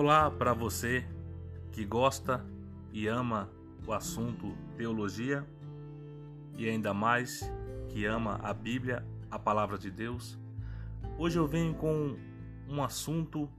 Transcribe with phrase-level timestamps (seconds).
[0.00, 1.04] Olá para você
[1.72, 2.46] que gosta
[2.92, 3.50] e ama
[3.84, 5.44] o assunto teologia
[6.56, 7.52] e ainda mais
[7.88, 10.38] que ama a Bíblia, a palavra de Deus.
[11.18, 12.16] Hoje eu venho com
[12.68, 13.50] um assunto,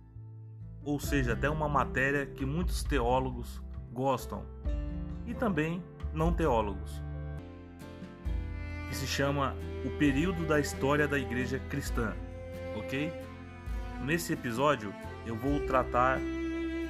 [0.82, 3.62] ou seja, até uma matéria que muitos teólogos
[3.92, 4.46] gostam
[5.28, 5.84] e também
[6.14, 7.04] não teólogos,
[8.88, 12.14] que se chama o período da história da igreja cristã,
[12.78, 13.12] ok?
[14.06, 14.94] Nesse episódio
[15.26, 16.20] eu vou tratar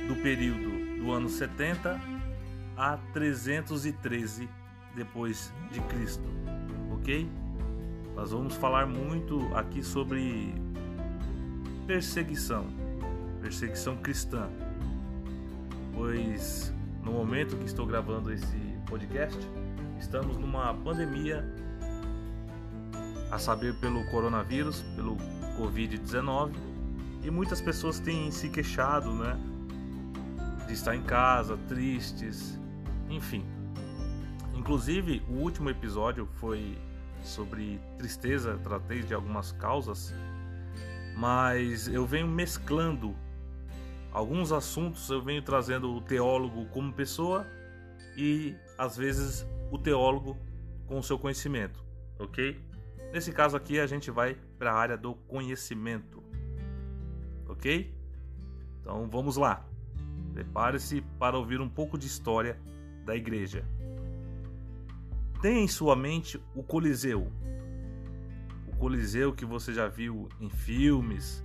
[0.08, 2.00] do período do ano 70
[2.76, 4.50] a 313
[4.96, 6.28] depois de Cristo,
[6.92, 7.30] ok?
[8.16, 10.54] Nós vamos falar muito aqui sobre
[11.86, 12.66] perseguição,
[13.42, 14.50] perseguição cristã,
[15.94, 18.58] pois no momento que estou gravando esse
[18.88, 19.38] podcast,
[20.00, 21.46] estamos numa pandemia,
[23.32, 25.16] a saber pelo coronavírus, pelo
[25.58, 26.52] Covid-19,
[27.24, 29.38] e muitas pessoas têm se queixado, né,
[30.68, 32.60] de estar em casa, tristes,
[33.10, 33.46] enfim.
[34.54, 36.78] Inclusive, o último episódio foi
[37.24, 40.14] sobre tristeza, tratei de algumas causas,
[41.18, 43.16] mas eu venho mesclando
[44.12, 47.46] alguns assuntos, eu venho trazendo o teólogo como pessoa
[48.16, 50.38] e às vezes o teólogo
[50.88, 51.84] com o seu conhecimento,
[52.18, 52.60] ok?
[53.14, 56.24] Nesse caso aqui a gente vai para a área do conhecimento,
[57.60, 57.94] ok?
[58.80, 59.66] Então vamos lá.
[60.34, 62.58] Prepare-se para ouvir um pouco de história
[63.06, 63.66] da igreja.
[65.42, 67.30] Tenha em sua mente o Coliseu.
[68.68, 71.44] O Coliseu que você já viu em filmes,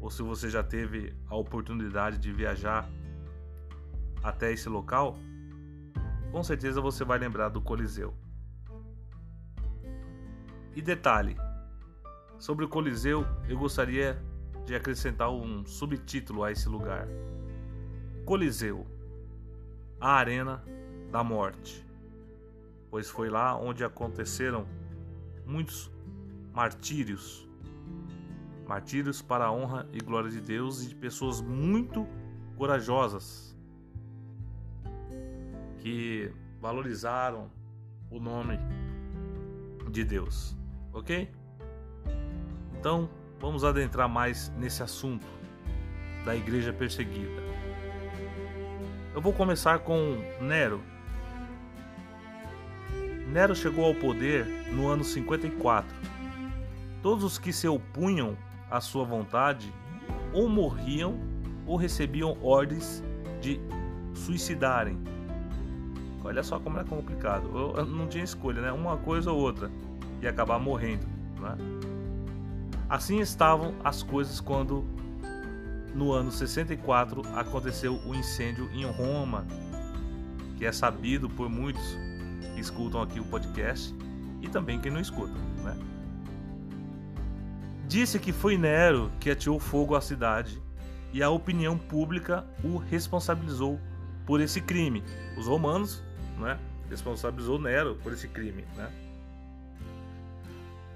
[0.00, 2.88] ou se você já teve a oportunidade de viajar
[4.22, 5.18] até esse local,
[6.30, 8.14] com certeza você vai lembrar do Coliseu.
[10.76, 11.36] E detalhe:
[12.38, 14.22] sobre o Coliseu, eu gostaria
[14.68, 17.08] de acrescentar um subtítulo a esse lugar:
[18.26, 18.86] Coliseu,
[19.98, 20.62] a Arena
[21.10, 21.86] da Morte,
[22.90, 24.66] pois foi lá onde aconteceram
[25.46, 25.90] muitos
[26.52, 27.48] martírios.
[28.66, 32.06] Martírios para a honra e glória de Deus e de pessoas muito
[32.54, 33.56] corajosas
[35.78, 37.50] que valorizaram
[38.10, 38.58] o nome
[39.90, 40.54] de Deus,
[40.92, 41.32] ok?
[42.78, 43.08] Então
[43.40, 45.26] vamos adentrar mais nesse assunto
[46.24, 47.42] da igreja perseguida.
[49.14, 50.80] Eu vou começar com Nero.
[53.28, 55.88] Nero chegou ao poder no ano 54.
[57.02, 58.36] Todos os que se opunham
[58.70, 59.72] à sua vontade
[60.32, 61.18] ou morriam
[61.66, 63.02] ou recebiam ordens
[63.40, 63.60] de
[64.14, 64.98] suicidarem
[66.28, 67.48] Olha só como é complicado.
[67.56, 68.70] Eu não tinha escolha, né?
[68.70, 69.70] Uma coisa ou outra.
[70.20, 71.06] E acabar morrendo,
[71.40, 71.56] né?
[72.88, 74.84] Assim estavam as coisas quando
[75.94, 79.46] no ano 64 aconteceu o incêndio em Roma,
[80.56, 81.98] que é sabido por muitos
[82.54, 83.94] que escutam aqui o podcast
[84.40, 85.76] e também quem não escuta, né?
[87.86, 90.62] Disse que foi Nero que atirou fogo à cidade
[91.12, 93.80] e a opinião pública o responsabilizou
[94.26, 95.02] por esse crime.
[95.38, 96.02] Os romanos
[96.38, 96.58] né,
[96.90, 98.64] responsabilizou Nero por esse crime.
[98.76, 98.90] Né?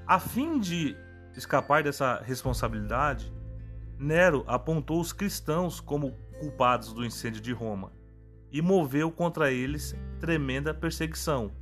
[0.06, 0.94] A fim de
[1.36, 3.32] escapar dessa responsabilidade,
[3.98, 7.92] Nero apontou os cristãos como culpados do incêndio de Roma
[8.50, 11.52] e moveu contra eles tremenda perseguição.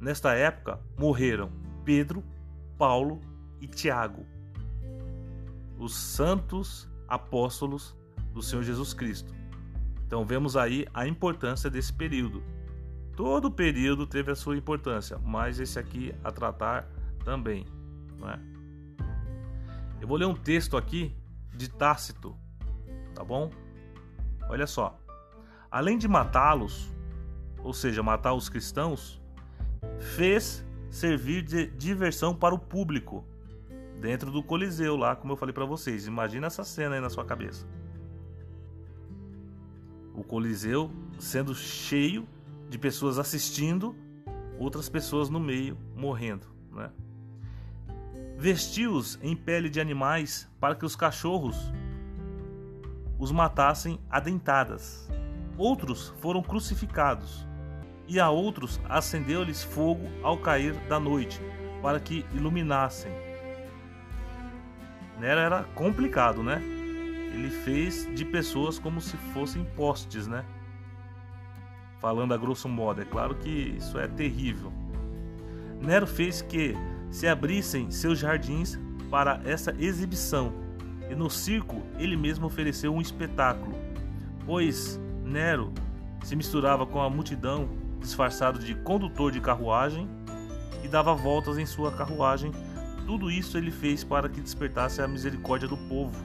[0.00, 1.50] Nesta época morreram
[1.84, 2.24] Pedro,
[2.76, 3.20] Paulo
[3.60, 4.26] e Tiago,
[5.78, 7.96] os santos apóstolos
[8.32, 9.34] do Senhor Jesus Cristo.
[10.06, 12.42] Então vemos aí a importância desse período.
[13.16, 16.88] Todo período teve a sua importância, mas esse aqui a tratar
[17.24, 17.66] também.
[18.18, 18.49] Não é?
[20.00, 21.14] Eu vou ler um texto aqui
[21.54, 22.34] de Tácito,
[23.14, 23.50] tá bom?
[24.48, 24.98] Olha só.
[25.70, 26.90] Além de matá-los,
[27.62, 29.20] ou seja, matar os cristãos,
[29.98, 33.24] fez servir de diversão para o público
[34.00, 36.06] dentro do Coliseu lá, como eu falei para vocês.
[36.06, 37.66] Imagina essa cena aí na sua cabeça.
[40.14, 42.26] O Coliseu sendo cheio
[42.68, 43.94] de pessoas assistindo,
[44.58, 46.46] outras pessoas no meio morrendo.
[46.72, 46.90] Né?
[48.40, 51.70] Vestiu-os em pele de animais para que os cachorros
[53.18, 55.10] os matassem a dentadas.
[55.58, 57.46] Outros foram crucificados,
[58.08, 61.38] e a outros acendeu-lhes fogo ao cair da noite,
[61.82, 63.12] para que iluminassem.
[65.18, 66.62] Nero era complicado, né?
[67.34, 70.46] Ele fez de pessoas como se fossem postes, né?
[72.00, 73.02] falando a grosso modo.
[73.02, 74.72] É claro que isso é terrível.
[75.78, 76.74] Nero fez que
[77.10, 78.78] se abrissem seus jardins
[79.10, 80.52] para essa exibição,
[81.10, 83.74] e no circo ele mesmo ofereceu um espetáculo,
[84.46, 85.72] pois Nero
[86.22, 87.68] se misturava com a multidão
[87.98, 90.08] disfarçado de condutor de carruagem
[90.82, 92.52] e dava voltas em sua carruagem.
[93.06, 96.16] Tudo isso ele fez para que despertasse a misericórdia do povo,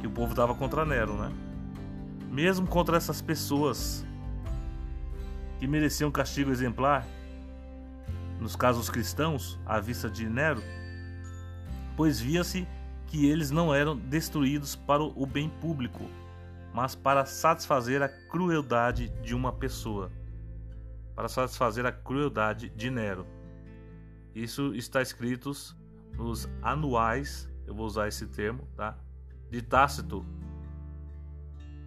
[0.00, 1.32] que o povo dava contra Nero, né?
[2.30, 4.06] Mesmo contra essas pessoas
[5.58, 7.06] que mereciam castigo exemplar,
[8.40, 10.62] nos casos cristãos, à vista de Nero,
[11.96, 12.66] pois via-se
[13.06, 16.04] que eles não eram destruídos para o bem público,
[16.74, 20.10] mas para satisfazer a crueldade de uma pessoa,
[21.14, 23.26] para satisfazer a crueldade de Nero.
[24.34, 25.50] Isso está escrito
[26.14, 28.98] nos anuais, eu vou usar esse termo, tá?
[29.50, 30.26] De Tácito,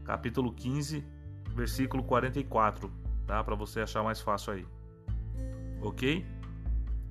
[0.03, 1.05] capítulo 15,
[1.53, 2.91] versículo 44,
[3.27, 3.43] tá?
[3.43, 4.67] Para você achar mais fácil aí.
[5.81, 6.25] OK?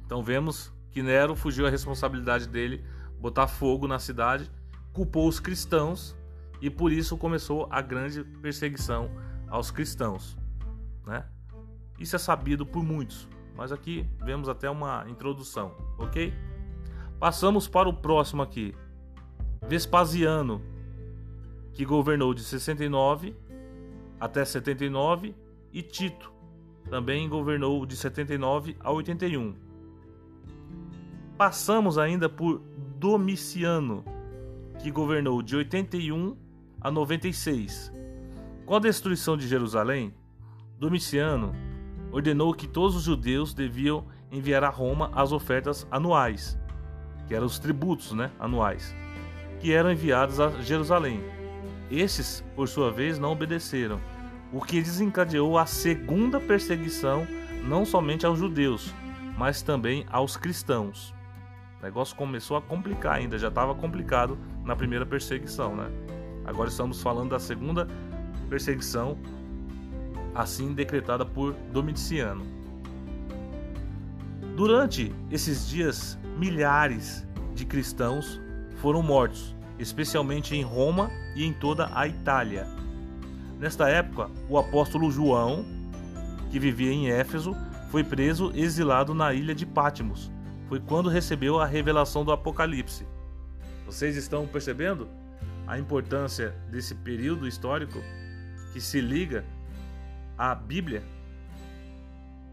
[0.08, 2.82] Então vemos que Nero fugiu à responsabilidade dele
[3.20, 4.50] botar fogo na cidade,
[4.90, 6.16] culpou os cristãos
[6.62, 9.10] e por isso começou a grande perseguição
[9.48, 10.34] aos cristãos,
[11.04, 11.26] né?
[11.98, 16.32] Isso é sabido por muitos, mas aqui vemos até uma introdução, ok?
[17.20, 18.74] Passamos para o próximo aqui.
[19.66, 20.62] Vespasiano,
[21.74, 23.36] que governou de 69
[24.18, 25.34] até 79,
[25.70, 26.32] e Tito,
[26.88, 29.67] também governou de 79 a 81.
[31.38, 32.60] Passamos ainda por
[32.98, 34.04] Domiciano,
[34.82, 36.36] que governou de 81
[36.80, 37.92] a 96.
[38.66, 40.12] Com a destruição de Jerusalém,
[40.80, 41.54] Domiciano
[42.10, 46.58] ordenou que todos os judeus deviam enviar a Roma as ofertas anuais,
[47.28, 48.92] que eram os tributos né, anuais,
[49.60, 51.22] que eram enviados a Jerusalém.
[51.88, 54.00] Esses, por sua vez, não obedeceram,
[54.52, 57.28] o que desencadeou a segunda perseguição
[57.62, 58.92] não somente aos judeus,
[59.36, 61.16] mas também aos cristãos.
[61.80, 65.88] O negócio começou a complicar ainda, já estava complicado na primeira perseguição, né?
[66.44, 67.86] Agora estamos falando da segunda
[68.48, 69.16] perseguição,
[70.34, 72.44] assim decretada por Domiciano.
[74.56, 78.40] Durante esses dias, milhares de cristãos
[78.80, 82.66] foram mortos, especialmente em Roma e em toda a Itália.
[83.60, 85.64] Nesta época, o apóstolo João,
[86.50, 87.54] que vivia em Éfeso,
[87.90, 90.32] foi preso e exilado na ilha de Pátimos,
[90.68, 93.06] foi quando recebeu a revelação do Apocalipse.
[93.86, 95.08] Vocês estão percebendo
[95.66, 97.98] a importância desse período histórico
[98.72, 99.44] que se liga
[100.36, 101.02] à Bíblia?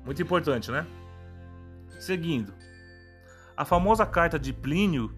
[0.05, 0.87] Muito importante, né?
[1.99, 2.53] Seguindo,
[3.57, 5.13] a famosa carta de Plínio.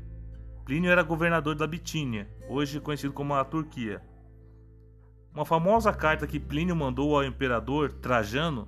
[0.65, 4.01] Plínio era governador da Bitínia, hoje conhecido como a Turquia.
[5.33, 8.67] Uma famosa carta que Plínio mandou ao imperador Trajano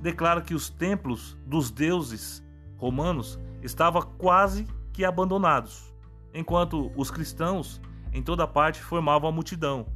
[0.00, 2.42] declara que os templos dos deuses
[2.78, 5.92] romanos estavam quase que abandonados,
[6.32, 7.80] enquanto os cristãos
[8.12, 9.86] em toda parte formavam a multidão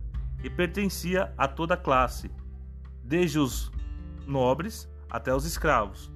[0.43, 2.31] e pertencia a toda classe,
[3.03, 3.71] desde os
[4.27, 6.13] nobres até os escravos.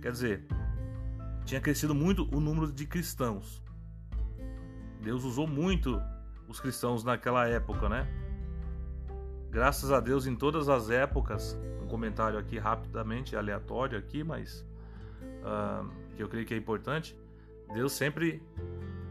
[0.00, 0.46] Quer dizer,
[1.44, 3.62] tinha crescido muito o número de cristãos.
[5.02, 6.00] Deus usou muito
[6.48, 8.06] os cristãos naquela época, né?
[9.50, 14.64] Graças a Deus em todas as épocas, um comentário aqui rapidamente aleatório aqui, mas
[15.42, 17.16] uh, que eu creio que é importante,
[17.72, 18.42] Deus sempre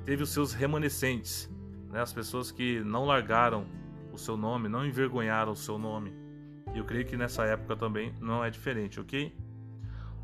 [0.05, 1.49] teve os seus remanescentes,
[1.89, 2.01] né?
[2.01, 3.65] as pessoas que não largaram
[4.11, 6.13] o seu nome, não envergonharam o seu nome.
[6.73, 9.35] E eu creio que nessa época também não é diferente, ok?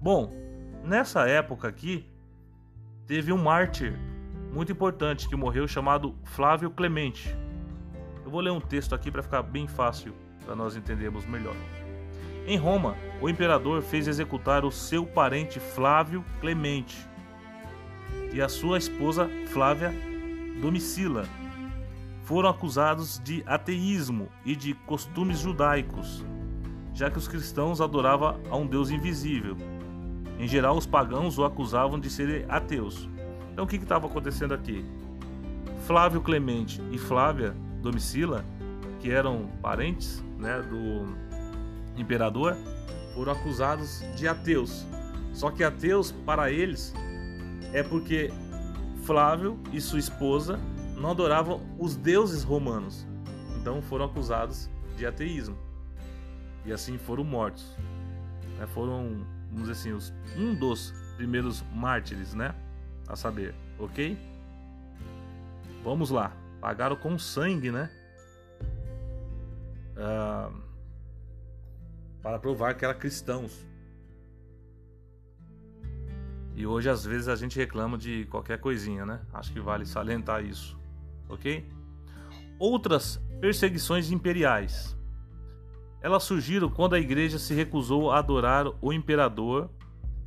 [0.01, 0.33] Bom,
[0.83, 2.05] nessa época aqui,
[3.05, 3.97] teve um mártir
[4.51, 7.35] muito importante que morreu chamado Flávio Clemente.
[8.23, 10.13] Eu vou ler um texto aqui para ficar bem fácil
[10.45, 11.55] para nós entendermos melhor.
[12.45, 17.07] Em Roma, o imperador fez executar o seu parente Flávio Clemente
[18.33, 19.93] e a sua esposa Flávia
[20.61, 21.23] Domicila.
[22.23, 26.25] Foram acusados de ateísmo e de costumes judaicos,
[26.93, 29.55] já que os cristãos adoravam a um Deus invisível.
[30.37, 33.07] Em geral, os pagãos o acusavam de serem ateus.
[33.53, 34.83] Então, o que estava acontecendo aqui?
[35.87, 38.43] Flávio Clemente e Flávia Domicila,
[38.99, 41.07] que eram parentes né, do
[41.97, 42.55] imperador,
[43.13, 44.85] foram acusados de ateus.
[45.33, 46.93] Só que ateus, para eles,
[47.73, 48.31] é porque
[49.03, 50.59] Flávio e sua esposa
[50.95, 53.05] não adoravam os deuses romanos.
[53.59, 55.57] Então foram acusados de ateísmo.
[56.65, 57.75] E assim foram mortos.
[58.57, 58.67] Né?
[58.67, 62.55] Foram, vamos dizer assim, os, um dos primeiros mártires, né?
[63.07, 64.17] A saber, ok?
[65.83, 66.31] Vamos lá.
[66.61, 67.89] Pagaram com sangue, né?
[69.97, 70.72] Uh,
[72.23, 73.67] para provar que eram cristãos.
[76.55, 79.21] E hoje às vezes a gente reclama de qualquer coisinha, né?
[79.31, 80.75] Acho que vale salientar isso,
[81.29, 81.63] ok?
[82.63, 84.95] outras perseguições imperiais.
[86.01, 89.69] Elas surgiram quando a igreja se recusou a adorar o imperador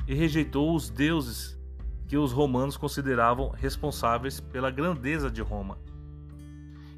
[0.06, 1.58] e rejeitou os deuses
[2.06, 5.78] que os romanos consideravam responsáveis pela grandeza de Roma.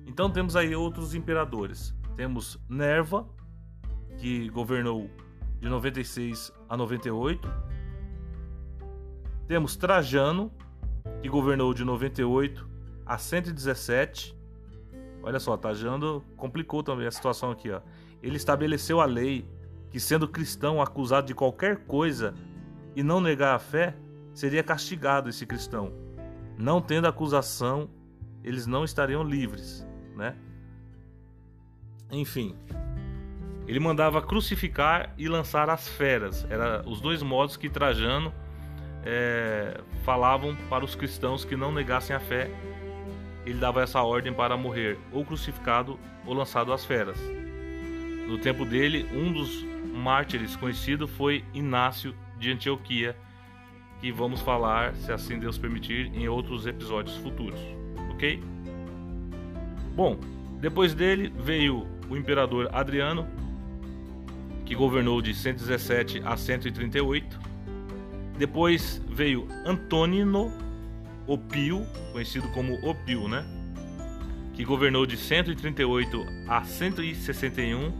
[0.07, 1.95] Então temos aí outros imperadores.
[2.17, 3.25] Temos Nerva,
[4.19, 5.09] que governou
[5.61, 7.51] de 96 a 98.
[9.47, 10.53] Temos Trajano,
[11.23, 12.69] que governou de 98
[13.07, 14.37] a 117.
[15.23, 17.81] Olha só, Trajano complicou também a situação aqui, ó.
[18.23, 19.49] Ele estabeleceu a lei
[19.91, 22.35] que sendo cristão acusado de qualquer coisa
[22.95, 23.97] e não negar a fé,
[24.35, 25.93] seria castigado esse cristão.
[26.59, 27.89] Não tendo acusação,
[28.43, 30.37] eles não estariam livres, né?
[32.11, 32.57] Enfim,
[33.69, 36.47] ele mandava crucificar e lançar as feras.
[36.51, 38.33] Era os dois modos que Trajano
[39.05, 42.51] é, falavam para os cristãos que não negassem a fé.
[43.45, 47.19] Ele dava essa ordem para morrer ou crucificado ou lançado às feras.
[48.27, 49.63] No tempo dele, um dos
[49.95, 53.15] mártires conhecido foi Inácio de Antioquia,
[54.01, 57.61] que vamos falar, se assim Deus permitir, em outros episódios futuros,
[58.13, 58.43] ok?
[59.95, 60.19] Bom,
[60.59, 63.27] depois dele veio o imperador Adriano,
[64.69, 67.41] que governou de 117 a 138.
[68.37, 70.53] Depois veio Antonino
[71.27, 73.47] Opio, conhecido como Opio, né?
[74.53, 77.91] Que governou de 138 a 161.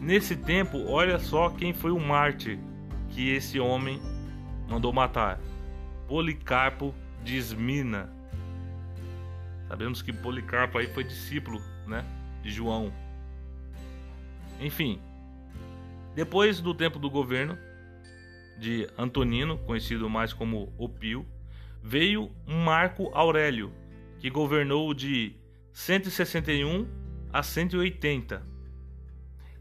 [0.00, 2.58] Nesse tempo, olha só quem foi o mártir
[3.10, 4.00] que esse homem
[4.70, 5.38] mandou matar.
[6.08, 8.08] Policarpo de Esmina.
[9.68, 12.06] Sabemos que Policarpo aí foi discípulo, né,
[12.42, 12.90] de João.
[14.58, 14.98] Enfim,
[16.16, 17.58] depois do tempo do governo
[18.58, 21.26] de Antonino, conhecido mais como Opio,
[21.82, 23.70] veio Marco Aurélio,
[24.18, 25.36] que governou de
[25.74, 26.88] 161
[27.30, 28.42] a 180.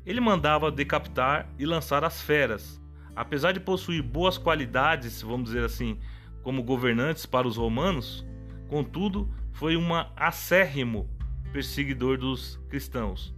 [0.06, 2.82] Ele mandava decapitar e lançar as feras.
[3.14, 6.00] Apesar de possuir boas qualidades, vamos dizer assim,
[6.42, 8.26] como governantes para os romanos,
[8.70, 11.10] contudo, foi um acérrimo
[11.52, 13.36] perseguidor dos cristãos,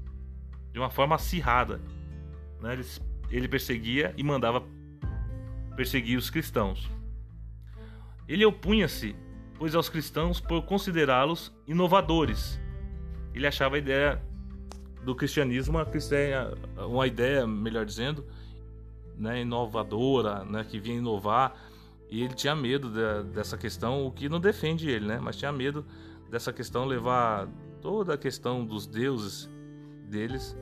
[0.71, 1.81] de uma forma acirrada.
[2.61, 2.73] Né?
[2.73, 4.63] Eles ele perseguia e mandava
[5.75, 6.89] perseguir os cristãos.
[8.27, 9.15] Ele opunha-se,
[9.57, 12.59] pois, aos cristãos por considerá-los inovadores.
[13.33, 14.21] Ele achava a ideia
[15.03, 15.77] do cristianismo
[16.87, 18.25] uma, ideia, melhor dizendo,
[19.17, 21.55] né, inovadora, né, que vinha inovar.
[22.09, 25.19] E ele tinha medo de, dessa questão, o que não defende ele, né?
[25.21, 25.85] Mas tinha medo
[26.29, 27.47] dessa questão levar
[27.81, 29.49] toda a questão dos deuses
[30.09, 30.57] deles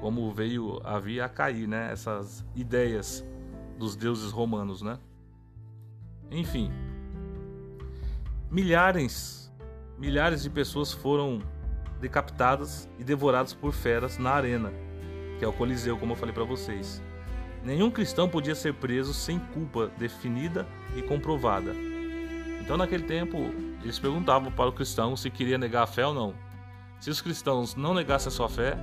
[0.00, 1.90] como veio havia a cair, né?
[1.92, 3.24] Essas ideias
[3.78, 4.98] dos deuses romanos, né?
[6.30, 6.70] Enfim,
[8.50, 9.52] milhares,
[9.98, 11.42] milhares de pessoas foram
[12.00, 14.72] decapitadas e devoradas por feras na arena,
[15.38, 17.02] que é o Coliseu, como eu falei para vocês.
[17.62, 20.66] Nenhum cristão podia ser preso sem culpa definida
[20.96, 21.74] e comprovada.
[22.60, 23.36] Então, naquele tempo,
[23.82, 26.34] eles perguntavam para o cristão se queria negar a fé ou não.
[27.00, 28.76] Se os cristãos não negassem a sua fé,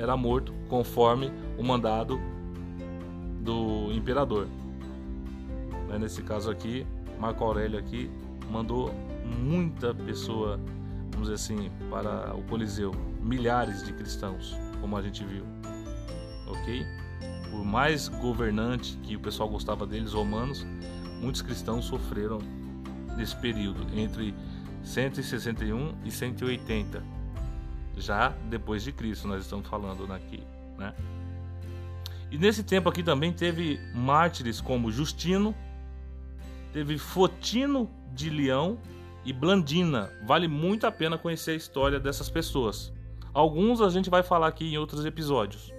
[0.00, 2.18] era morto conforme o mandado
[3.42, 4.48] do imperador.
[5.88, 6.86] Né, nesse caso aqui,
[7.18, 8.10] Marco Aurélio aqui
[8.50, 8.92] mandou
[9.24, 10.58] muita pessoa,
[11.12, 15.44] vamos dizer assim, para o Coliseu, milhares de cristãos, como a gente viu.
[16.46, 16.86] OK?
[17.50, 20.66] Por mais governante que o pessoal gostava deles, romanos,
[21.20, 22.38] muitos cristãos sofreram
[23.18, 24.34] nesse período entre
[24.82, 27.19] 161 e 180
[28.00, 30.42] já depois de Cristo, nós estamos falando aqui,
[30.76, 30.94] né?
[32.30, 35.54] E nesse tempo aqui também teve mártires como Justino,
[36.72, 38.78] teve Fotino de Leão
[39.24, 40.10] e Blandina.
[40.24, 42.92] Vale muito a pena conhecer a história dessas pessoas.
[43.32, 45.72] Alguns a gente vai falar aqui em outros episódios.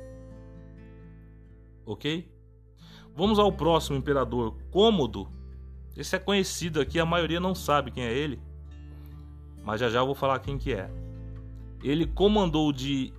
[1.85, 2.29] Ok?
[3.15, 5.29] Vamos ao próximo imperador, Cômodo.
[5.95, 8.41] Esse é conhecido aqui, a maioria não sabe quem é ele.
[9.63, 10.89] Mas já já eu vou falar quem que é
[11.83, 13.13] ele comandou de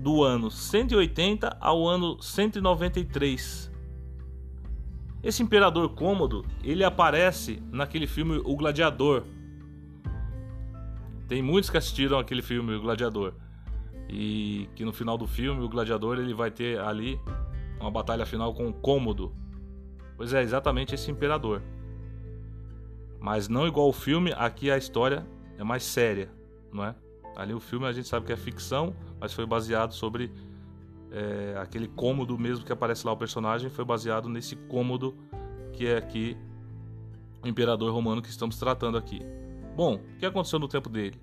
[0.00, 3.72] do ano 180 ao ano 193.
[5.22, 9.24] Esse imperador cômodo, ele aparece naquele filme O Gladiador.
[11.26, 13.34] Tem muitos que assistiram aquele filme O Gladiador.
[14.08, 17.20] E que no final do filme o gladiador ele vai ter ali
[17.78, 19.34] uma batalha final com o Cômodo.
[20.16, 21.60] Pois é, exatamente esse imperador.
[23.20, 25.26] Mas não igual o filme, aqui a história
[25.58, 26.37] é mais séria
[26.72, 26.94] não é?
[27.36, 30.32] Ali o filme a gente sabe que é ficção, mas foi baseado sobre
[31.10, 35.16] é, aquele cômodo mesmo que aparece lá o personagem, foi baseado nesse cômodo
[35.72, 36.36] que é aqui
[37.42, 39.20] o imperador romano que estamos tratando aqui.
[39.76, 41.20] Bom, o que aconteceu no tempo dele?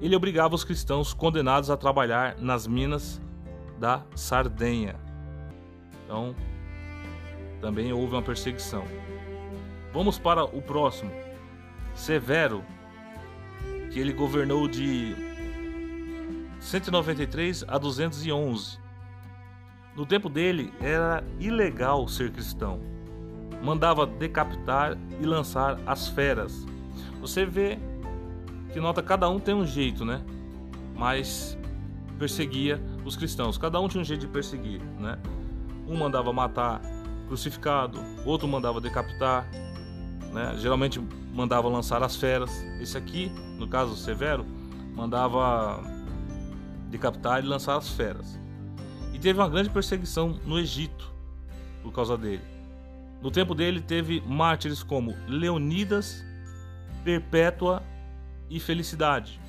[0.00, 3.20] ele obrigava os cristãos condenados a trabalhar nas minas
[3.78, 4.96] da Sardenha.
[6.04, 6.34] Então,
[7.60, 8.84] também houve uma perseguição.
[9.92, 11.10] Vamos para o próximo.
[11.94, 12.64] Severo,
[13.90, 15.14] que ele governou de
[16.60, 18.78] 193 a 211.
[19.96, 22.80] No tempo dele era ilegal ser cristão.
[23.62, 26.64] Mandava decapitar e lançar as feras.
[27.20, 27.78] Você vê
[28.72, 30.22] que nota cada um tem um jeito, né?
[30.96, 31.58] Mas
[32.18, 33.58] perseguia os cristãos.
[33.58, 35.18] Cada um tinha um jeito de perseguir, né?
[35.86, 36.80] Um mandava matar
[37.26, 39.46] crucificado, outro mandava decapitar,
[40.32, 40.54] né?
[40.58, 41.00] Geralmente
[41.34, 42.50] mandava lançar as feras.
[42.80, 44.44] Esse aqui, no caso Severo,
[44.94, 45.82] mandava
[46.88, 48.38] decapitar e lançar as feras.
[49.12, 51.12] E teve uma grande perseguição no Egito
[51.82, 52.42] por causa dele.
[53.22, 56.24] No tempo dele teve mártires como Leonidas,
[57.04, 57.82] Perpétua
[58.48, 59.40] e Felicidade.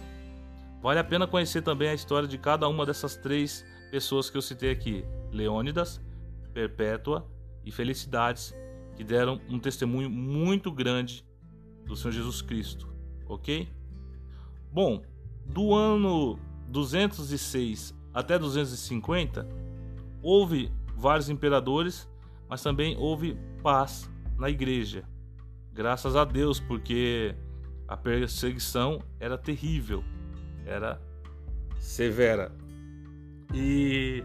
[0.82, 4.42] Vale a pena conhecer também a história de cada uma dessas três pessoas que eu
[4.42, 6.02] citei aqui: Leônidas,
[6.54, 7.26] Perpétua
[7.64, 8.54] e Felicidades,
[8.96, 11.26] que deram um testemunho muito grande
[11.86, 12.88] do Senhor Jesus Cristo,
[13.28, 13.68] ok?
[14.72, 15.02] Bom,
[15.46, 19.48] do ano 206 até 250,
[20.22, 22.10] houve vários imperadores,
[22.48, 25.04] mas também houve paz na igreja.
[25.74, 27.36] Graças a Deus, porque
[27.88, 30.04] a perseguição era terrível,
[30.66, 31.02] era
[31.80, 32.52] severa.
[33.54, 34.24] E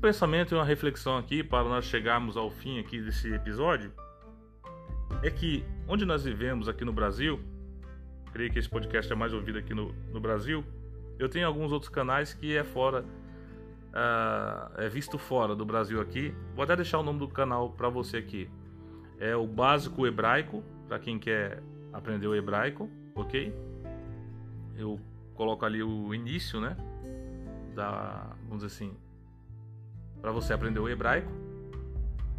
[0.00, 3.92] pensamento e uma reflexão aqui para nós chegarmos ao fim aqui desse episódio
[5.22, 7.38] é que onde nós vivemos aqui no Brasil,
[8.32, 10.64] creio que esse podcast é mais ouvido aqui no, no Brasil,
[11.18, 16.34] eu tenho alguns outros canais que é fora, uh, é visto fora do Brasil aqui.
[16.54, 18.48] Vou até deixar o nome do canal para você aqui.
[19.18, 23.54] É o Básico Hebraico, para quem quer aprender o hebraico, ok?
[24.78, 24.98] Eu
[25.34, 26.74] coloco ali o início, né?
[27.74, 28.96] Da, vamos dizer assim,
[30.20, 31.30] para você aprender o hebraico.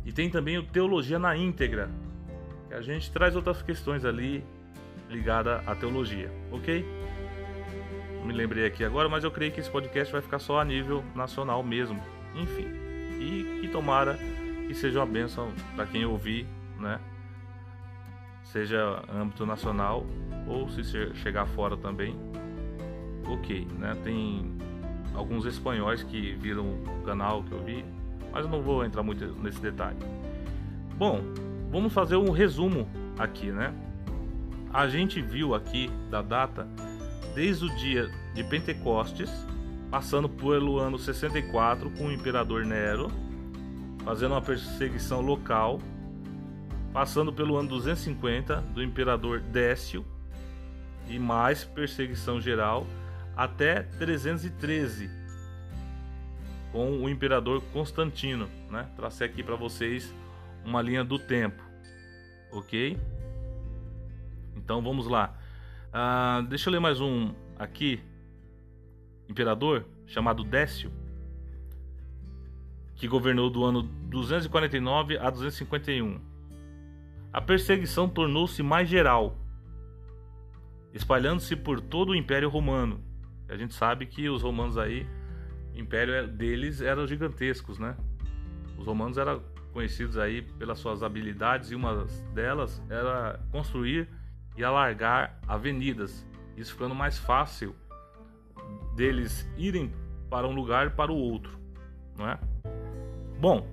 [0.06, 1.89] E tem também o Teologia na íntegra,
[2.67, 4.44] que a gente traz outras questões ali
[5.10, 6.86] ligada à teologia, ok?
[8.20, 10.65] Não me lembrei aqui agora, mas eu creio que esse podcast vai ficar só a
[10.65, 12.02] nível nacional mesmo.
[12.36, 12.67] Enfim,
[13.20, 14.17] e que tomara
[14.67, 16.48] que seja uma bênção para quem ouvir,
[16.80, 17.00] né?
[18.44, 20.06] Seja âmbito nacional
[20.48, 20.84] ou se
[21.15, 22.15] chegar fora também,
[23.28, 23.98] ok, né?
[24.04, 24.58] Tem
[25.15, 27.86] alguns espanhóis que viram o canal que eu vi,
[28.32, 29.97] mas eu não vou entrar muito nesse detalhe.
[30.97, 31.21] Bom,
[31.69, 33.74] vamos fazer um resumo aqui, né?
[34.74, 36.67] A gente viu aqui da data
[37.36, 39.30] desde o dia de Pentecostes,
[39.89, 43.12] passando pelo ano 64 com o imperador Nero,
[44.06, 45.80] fazendo uma perseguição local,
[46.93, 50.06] passando pelo ano 250 do imperador Décio
[51.10, 52.88] e mais perseguição geral
[53.43, 55.10] até 313
[56.71, 58.88] com o imperador Constantino, né?
[58.95, 60.13] Tracei aqui para vocês
[60.63, 61.60] uma linha do tempo,
[62.51, 62.99] ok?
[64.56, 65.36] Então vamos lá.
[65.91, 67.99] Ah, deixa eu ler mais um aqui.
[69.27, 70.91] Imperador chamado Décio,
[72.95, 76.21] que governou do ano 249 a 251.
[77.34, 79.36] A perseguição tornou-se mais geral,
[80.93, 83.10] espalhando-se por todo o Império Romano.
[83.52, 85.06] A gente sabe que os romanos aí,
[85.76, 87.98] o império deles eram gigantescos, né?
[88.78, 94.08] Os romanos eram conhecidos aí pelas suas habilidades e uma delas era construir
[94.56, 97.76] e alargar avenidas, isso ficando mais fácil
[98.96, 99.92] deles irem
[100.30, 101.60] para um lugar e para o outro,
[102.18, 102.40] não é?
[103.38, 103.68] Bom,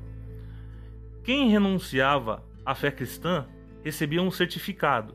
[1.22, 3.46] quem renunciava à fé cristã
[3.84, 5.14] recebia um certificado.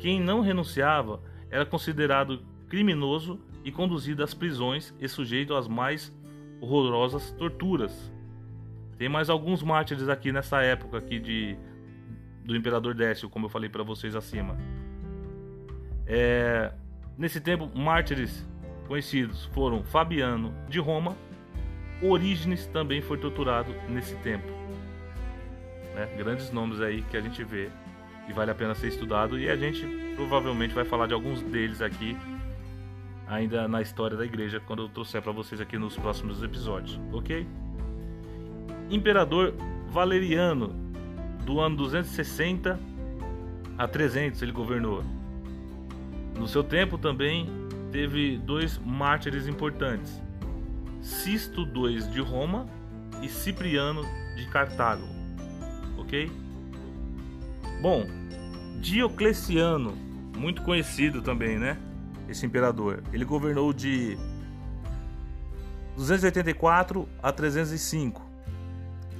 [0.00, 6.14] Quem não renunciava era considerado criminoso e conduzido às prisões e sujeito às mais
[6.60, 8.12] horrorosas torturas.
[8.98, 11.56] Tem mais alguns mártires aqui nessa época aqui de
[12.44, 14.54] do imperador Décio, como eu falei para vocês acima.
[16.06, 16.72] É,
[17.16, 18.46] nesse tempo, mártires
[18.86, 21.16] conhecidos foram Fabiano de Roma,
[22.02, 24.46] Orígenes também foi torturado nesse tempo.
[25.94, 26.06] Né?
[26.18, 27.70] Grandes nomes aí que a gente vê
[28.28, 31.80] e vale a pena ser estudado e a gente provavelmente vai falar de alguns deles
[31.80, 32.14] aqui
[33.26, 37.46] ainda na história da igreja quando eu trouxer para vocês aqui nos próximos episódios, ok?
[38.90, 39.54] Imperador
[39.90, 40.68] Valeriano
[41.44, 42.78] do ano 260
[43.76, 45.02] a 300 ele governou.
[46.38, 47.48] No seu tempo também
[47.92, 50.20] teve dois mártires importantes:
[51.00, 52.66] Sisto II de Roma
[53.22, 54.02] e Cipriano
[54.36, 55.06] de Cartago.
[55.98, 56.30] Ok?
[57.80, 58.04] Bom,
[58.80, 59.92] Diocleciano,
[60.36, 61.78] muito conhecido também, né?
[62.28, 63.02] Esse imperador.
[63.12, 64.16] Ele governou de
[65.96, 68.22] 284 a 305.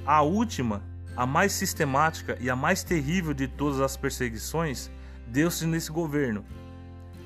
[0.05, 0.83] A última,
[1.15, 4.91] a mais sistemática e a mais terrível de todas as perseguições,
[5.27, 6.45] deu-se nesse governo.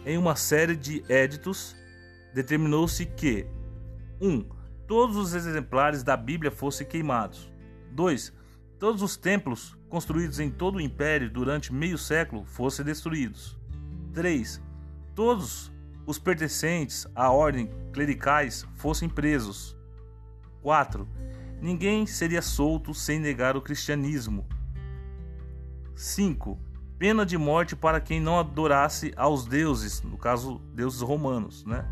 [0.05, 1.75] Em uma série de éditos,
[2.33, 3.45] determinou-se que
[4.21, 4.29] 1.
[4.29, 4.45] Um,
[4.87, 7.51] todos os exemplares da Bíblia fossem queimados.
[7.91, 8.33] 2.
[8.79, 13.57] Todos os templos construídos em todo o império durante meio século fossem destruídos.
[14.13, 14.61] 3.
[15.19, 15.69] Todos
[16.05, 19.75] os pertencentes à ordem clericais fossem presos.
[20.61, 21.05] 4.
[21.61, 24.47] Ninguém seria solto sem negar o cristianismo.
[25.93, 26.57] 5.
[26.97, 31.85] Pena de morte para quem não adorasse aos deuses, no caso, deuses romanos, né?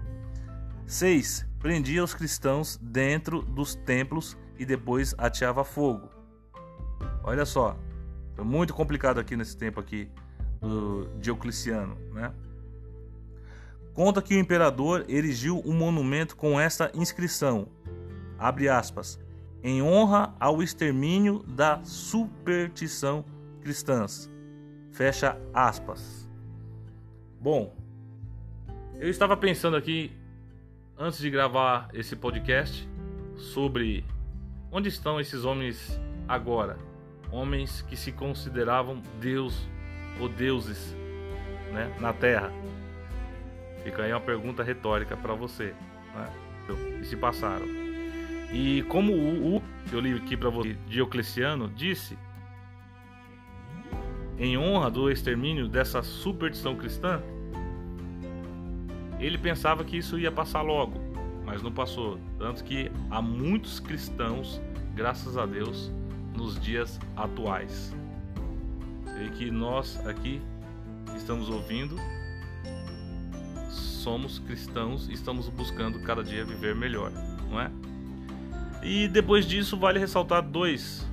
[0.86, 1.46] 6.
[1.60, 6.08] Prendia os cristãos dentro dos templos e depois ateava fogo.
[7.26, 7.78] Olha só,
[8.36, 10.10] foi muito complicado aqui nesse tempo aqui
[10.62, 12.32] do Diocleciano, né?
[13.98, 17.68] Conta que o imperador erigiu um monumento com esta inscrição:
[18.70, 19.20] aspas,
[19.64, 23.26] em honra ao extermínio da superstição
[23.60, 24.30] cristãs.
[24.92, 26.30] Fecha aspas.
[27.42, 27.76] Bom,
[29.00, 30.12] eu estava pensando aqui
[30.96, 32.88] antes de gravar esse podcast
[33.36, 34.06] sobre
[34.72, 36.78] onde estão esses homens agora,
[37.32, 39.68] homens que se consideravam Deus
[40.20, 40.96] ou deuses,
[41.74, 42.54] né, na Terra.
[43.88, 45.74] Fica aí uma pergunta retórica para você.
[46.14, 46.30] Né?
[47.02, 47.66] E se passaram.
[48.52, 52.18] E como o, o que eu li aqui para você, Diocleciano, disse,
[54.38, 57.22] em honra do extermínio dessa superstição cristã,
[59.22, 61.00] ele pensava que isso ia passar logo,
[61.46, 62.20] mas não passou.
[62.38, 64.62] Tanto que há muitos cristãos,
[64.96, 65.94] graças a Deus,
[66.36, 67.96] nos dias atuais.
[69.26, 70.42] E que nós aqui
[71.16, 71.96] estamos ouvindo
[74.08, 77.12] somos cristãos e estamos buscando cada dia viver melhor,
[77.52, 77.70] não é?
[78.82, 81.06] E depois disso vale ressaltar dois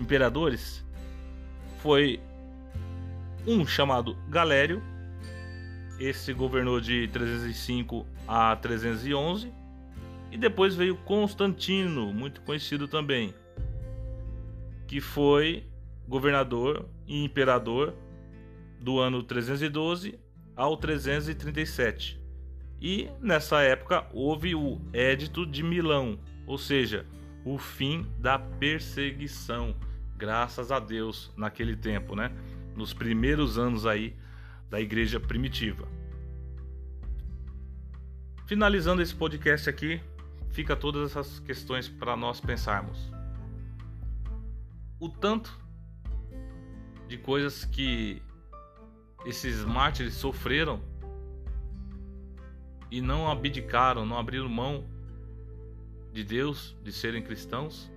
[0.00, 0.82] imperadores.
[1.80, 2.18] Foi
[3.46, 4.82] um chamado Galério,
[5.98, 9.52] esse governou de 305 a 311,
[10.32, 13.34] e depois veio Constantino, muito conhecido também,
[14.88, 15.66] que foi
[16.08, 17.92] governador e imperador
[18.80, 20.29] do ano 312
[20.60, 22.20] ao 337.
[22.82, 27.06] E nessa época houve o Edito de Milão, ou seja,
[27.46, 29.74] o fim da perseguição,
[30.18, 32.30] graças a Deus naquele tempo, né?
[32.76, 34.14] Nos primeiros anos aí
[34.68, 35.88] da igreja primitiva.
[38.44, 39.98] Finalizando esse podcast aqui,
[40.50, 43.10] fica todas essas questões para nós pensarmos.
[44.98, 45.58] O tanto
[47.08, 48.20] de coisas que
[49.24, 50.80] esses mártires sofreram
[52.90, 54.84] e não abdicaram, não abriram mão
[56.12, 57.90] de Deus, de serem cristãos.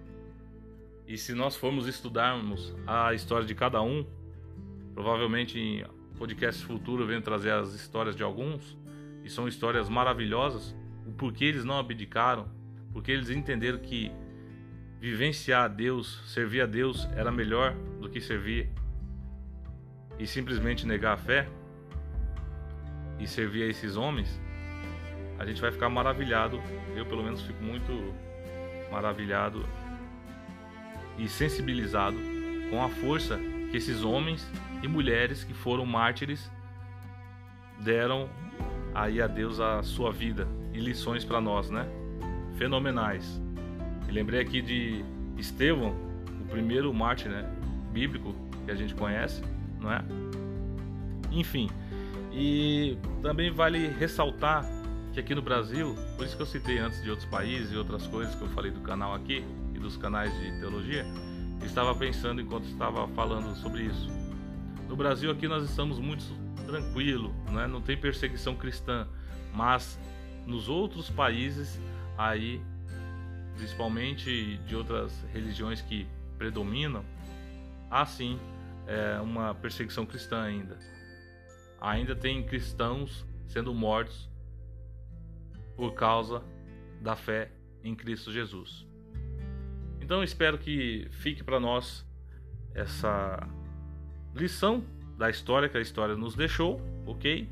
[1.07, 4.05] E se nós formos estudarmos a história de cada um,
[4.93, 5.85] provavelmente em
[6.17, 8.77] podcast futuro eu venho trazer as histórias de alguns,
[9.23, 12.47] e são histórias maravilhosas, o porquê eles não abdicaram,
[12.91, 14.11] porque eles entenderam que
[14.99, 18.69] vivenciar a Deus, servir a Deus era melhor do que servir
[20.19, 21.47] e simplesmente negar a fé
[23.19, 24.39] e servir a esses homens,
[25.39, 26.61] a gente vai ficar maravilhado.
[26.95, 28.13] Eu, pelo menos, fico muito
[28.91, 29.65] maravilhado
[31.17, 32.17] e sensibilizado
[32.69, 33.39] com a força
[33.71, 34.47] que esses homens
[34.81, 36.51] e mulheres que foram mártires
[37.79, 38.29] deram
[38.93, 41.87] aí a Deus a sua vida e lições para nós, né?
[42.57, 43.41] Fenomenais.
[44.07, 45.03] E lembrei aqui de
[45.37, 45.95] Estevão,
[46.41, 47.49] o primeiro mártir, né,
[47.91, 49.41] bíblico que a gente conhece
[49.83, 50.03] não é?
[51.31, 51.69] Enfim,
[52.31, 54.65] e também vale ressaltar
[55.13, 58.07] que aqui no Brasil, por isso que eu citei antes de outros países e outras
[58.07, 61.05] coisas que eu falei do canal aqui e dos canais de teologia,
[61.63, 64.09] estava pensando enquanto estava falando sobre isso.
[64.87, 66.23] No Brasil aqui nós estamos muito
[66.65, 67.33] tranquilo,
[67.69, 69.07] não tem perseguição cristã,
[69.53, 69.99] mas
[70.47, 71.79] nos outros países
[72.17, 72.61] aí,
[73.55, 77.03] principalmente de outras religiões que predominam,
[77.89, 78.39] há sim
[78.87, 80.77] é, uma perseguição cristã ainda.
[81.79, 84.29] Ainda tem cristãos sendo mortos
[85.75, 86.43] por causa
[87.01, 87.51] da fé
[87.83, 88.87] em Cristo Jesus.
[89.99, 92.05] Então espero que fique para nós
[92.73, 93.47] essa
[94.33, 94.83] lição
[95.17, 97.49] da história que a história nos deixou, ok?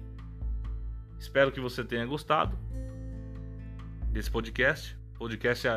[1.19, 2.57] Espero que você tenha gostado
[4.11, 4.97] desse podcast.
[5.17, 5.67] Podcast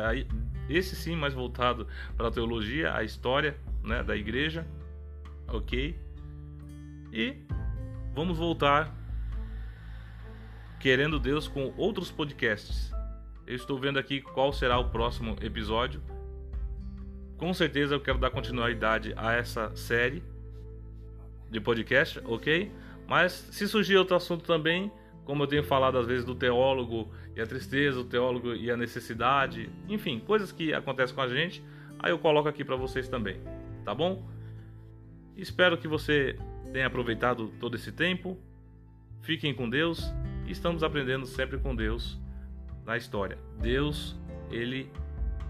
[0.67, 1.87] esse sim mais voltado
[2.17, 4.65] para a teologia, a história né, da igreja
[5.47, 5.97] ok?
[7.11, 7.35] E
[8.13, 8.93] vamos voltar
[10.79, 12.91] querendo Deus com outros podcasts.
[13.47, 16.01] Eu estou vendo aqui qual será o próximo episódio.
[17.37, 20.23] Com certeza eu quero dar continuidade a essa série
[21.49, 22.71] de podcast, ok?
[23.07, 24.91] Mas se surgir outro assunto também,
[25.25, 28.77] como eu tenho falado às vezes do teólogo e a tristeza, o teólogo e a
[28.77, 31.63] necessidade, enfim, coisas que acontecem com a gente,
[31.99, 33.39] aí eu coloco aqui para vocês também,
[33.83, 34.34] tá bom?
[35.37, 36.37] Espero que você
[36.71, 38.37] tenha aproveitado todo esse tempo.
[39.21, 40.13] Fiquem com Deus
[40.47, 42.19] estamos aprendendo sempre com Deus
[42.85, 43.37] na história.
[43.59, 44.15] Deus,
[44.51, 44.89] ele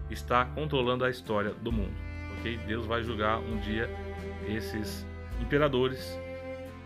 [0.10, 1.93] está controlando a história do mundo,
[2.38, 2.58] ok?
[2.67, 3.89] Deus vai julgar um dia
[4.48, 5.06] esses
[5.41, 6.17] imperadores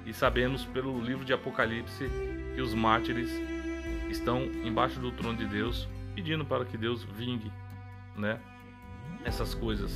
[0.06, 2.10] e sabemos pelo livro de Apocalipse
[2.56, 3.30] que os mártires
[4.10, 7.52] estão embaixo do trono de Deus pedindo para que Deus vingue,
[8.18, 8.40] né?
[9.24, 9.96] Essas coisas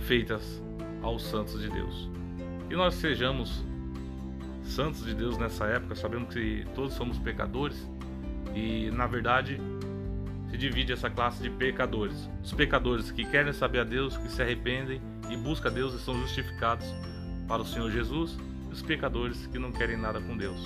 [0.00, 0.60] feitas
[1.02, 2.08] aos santos de Deus.
[2.70, 3.64] E nós sejamos
[4.64, 7.88] santos de Deus nessa época, sabemos que todos somos pecadores
[8.54, 9.60] e na verdade
[10.50, 12.28] se divide essa classe de pecadores.
[12.42, 15.98] Os pecadores que querem saber a Deus, que se arrependem e buscam a Deus e
[15.98, 16.86] são justificados
[17.46, 20.60] para o Senhor Jesus, e os pecadores que não querem nada com Deus.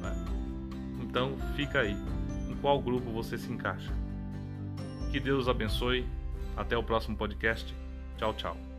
[0.00, 0.24] Né?
[1.02, 1.96] Então fica aí,
[2.48, 3.92] em qual grupo você se encaixa.
[5.10, 6.06] Que Deus abençoe.
[6.56, 7.74] Até o próximo podcast.
[8.18, 8.71] Tchau, tchau.